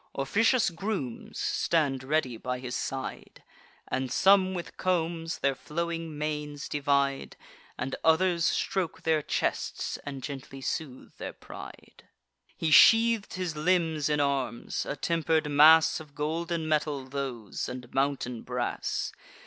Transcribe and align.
Officious 0.15 0.71
grooms 0.71 1.37
stand 1.37 2.03
ready 2.03 2.35
by 2.35 2.57
his 2.57 2.75
side; 2.75 3.43
And 3.87 4.11
some 4.11 4.55
with 4.55 4.75
combs 4.75 5.37
their 5.37 5.53
flowing 5.53 6.17
manes 6.17 6.67
divide, 6.67 7.37
And 7.77 7.95
others 8.03 8.43
stroke 8.45 9.03
their 9.03 9.21
chests 9.21 9.97
and 9.97 10.23
gently 10.23 10.59
soothe 10.59 11.13
their 11.19 11.33
pride. 11.33 12.05
He 12.57 12.71
sheath'd 12.71 13.35
his 13.35 13.55
limbs 13.55 14.09
in 14.09 14.19
arms; 14.19 14.87
a 14.87 14.95
temper'd 14.95 15.47
mass 15.51 15.99
Of 15.99 16.15
golden 16.15 16.67
metal 16.67 17.05
those, 17.07 17.69
and 17.69 17.93
mountain 17.93 18.41
brass. 18.41 19.11